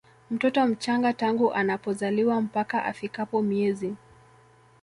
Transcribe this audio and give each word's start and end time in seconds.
mtoto 0.31 0.67
mchanga 0.67 1.13
tangu 1.13 1.53
anapozaliwa 1.53 2.41
mpaka 2.41 2.85
afikapo 2.85 3.41
miezi 3.41 3.95